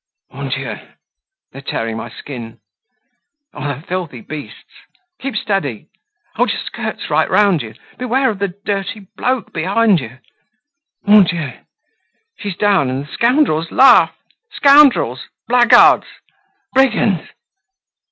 "Mon 0.33 0.49
Dieu! 0.49 0.79
they're 1.51 1.61
tearing 1.61 1.95
my 1.95 2.09
skin!—Oh! 2.09 3.67
the 3.75 3.85
filthy 3.85 4.21
beasts!—Keep 4.21 5.35
steady! 5.35 5.89
Hold 6.33 6.49
your 6.51 6.61
skirts 6.63 7.11
right 7.11 7.29
round 7.29 7.61
you! 7.61 7.75
beware 7.99 8.31
of 8.31 8.39
the 8.39 8.47
dirty 8.47 9.01
bloke 9.15 9.53
behind 9.53 9.99
you!—Mon 9.99 11.25
Dieu! 11.25 11.53
she's 12.35 12.55
down 12.57 12.89
and 12.89 13.03
the 13.05 13.13
scoundrels 13.13 13.69
laugh!—Scoundrels! 13.71 15.27
Blackguards! 15.47 16.07
Brigands!" 16.73 17.21